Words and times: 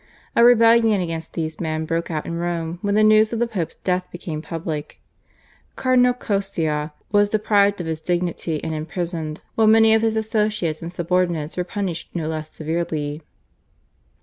A 0.35 0.43
rebellion 0.43 0.99
against 0.99 1.33
these 1.33 1.59
men 1.59 1.85
broke 1.85 2.09
out 2.09 2.25
in 2.25 2.33
Rome 2.39 2.79
when 2.81 2.95
the 2.95 3.03
news 3.03 3.31
of 3.31 3.37
the 3.37 3.45
Pope's 3.45 3.75
death 3.75 4.07
became 4.11 4.41
public. 4.41 4.99
Cardinal 5.75 6.15
Coscia 6.15 6.91
was 7.11 7.29
deprived 7.29 7.79
of 7.79 7.85
his 7.85 8.01
dignity 8.01 8.59
and 8.63 8.73
imprisoned, 8.73 9.41
while 9.53 9.67
many 9.67 9.93
of 9.93 10.01
his 10.01 10.15
associates 10.17 10.81
and 10.81 10.91
subordinates 10.91 11.55
were 11.55 11.63
punished 11.63 12.09
no 12.15 12.27
less 12.27 12.51
severely. 12.51 13.21